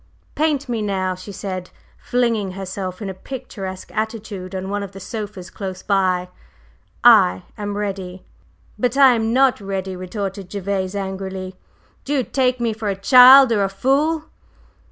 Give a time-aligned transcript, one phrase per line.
[0.33, 4.99] "Paint me now!" she said, flinging herself in a picturesque attitude on one of the
[4.99, 6.27] sofas close by;
[7.03, 8.25] "I am ready."
[8.79, 11.53] "But I am not ready!" retorted Gervase, angrily.
[12.03, 14.23] "Do you take me for a child, or a fool?"